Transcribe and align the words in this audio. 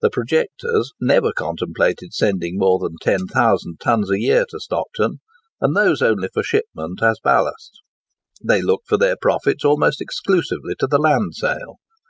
The 0.00 0.08
projectors 0.08 0.92
never 0.98 1.30
contemplated 1.30 2.14
sending 2.14 2.56
more 2.56 2.78
than 2.78 2.96
10,000 3.02 3.76
tons 3.78 4.10
a 4.10 4.18
year 4.18 4.46
to 4.48 4.58
Stockton, 4.58 5.20
and 5.60 5.76
those 5.76 6.00
only 6.00 6.28
for 6.32 6.42
shipment 6.42 7.02
as 7.02 7.20
ballast; 7.22 7.82
they 8.42 8.62
looked 8.62 8.88
for 8.88 8.96
their 8.96 9.16
profits 9.20 9.66
almost 9.66 10.00
exclusively 10.00 10.74
to 10.78 10.86
the 10.86 10.96
land 10.96 11.34
sale. 11.34 11.80